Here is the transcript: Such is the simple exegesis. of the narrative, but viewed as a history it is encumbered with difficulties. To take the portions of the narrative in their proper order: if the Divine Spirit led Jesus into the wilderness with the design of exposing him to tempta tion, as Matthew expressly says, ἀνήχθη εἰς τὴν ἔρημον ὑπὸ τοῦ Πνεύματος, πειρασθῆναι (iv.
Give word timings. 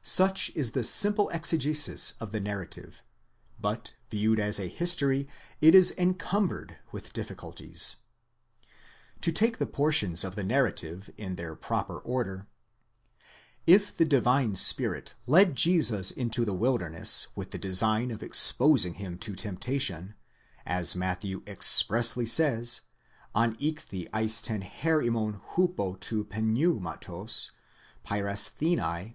Such 0.00 0.50
is 0.54 0.72
the 0.72 0.84
simple 0.84 1.28
exegesis. 1.34 2.12
of 2.18 2.32
the 2.32 2.40
narrative, 2.40 3.02
but 3.60 3.92
viewed 4.10 4.40
as 4.40 4.58
a 4.58 4.66
history 4.66 5.28
it 5.60 5.74
is 5.74 5.92
encumbered 5.98 6.78
with 6.92 7.12
difficulties. 7.12 7.96
To 9.20 9.30
take 9.30 9.58
the 9.58 9.66
portions 9.66 10.24
of 10.24 10.34
the 10.34 10.42
narrative 10.44 11.10
in 11.18 11.36
their 11.36 11.54
proper 11.54 11.98
order: 11.98 12.46
if 13.66 13.94
the 13.94 14.06
Divine 14.06 14.56
Spirit 14.56 15.14
led 15.26 15.54
Jesus 15.54 16.10
into 16.10 16.46
the 16.46 16.54
wilderness 16.54 17.26
with 17.34 17.50
the 17.50 17.58
design 17.58 18.10
of 18.10 18.22
exposing 18.22 18.94
him 18.94 19.18
to 19.18 19.32
tempta 19.34 19.78
tion, 19.78 20.14
as 20.64 20.96
Matthew 20.96 21.42
expressly 21.46 22.24
says, 22.24 22.80
ἀνήχθη 23.36 24.08
εἰς 24.10 24.10
τὴν 24.10 24.70
ἔρημον 24.72 25.42
ὑπὸ 25.54 25.98
τοῦ 25.98 26.24
Πνεύματος, 26.24 27.50
πειρασθῆναι 28.06 29.08
(iv. 29.10 29.14